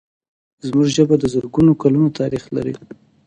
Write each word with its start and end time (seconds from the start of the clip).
زموږ 0.67 0.87
ژبه 0.95 1.15
د 1.19 1.25
زرګونو 1.33 1.71
کلونو 1.81 2.09
تاریخ 2.19 2.43
لري. 2.55 2.73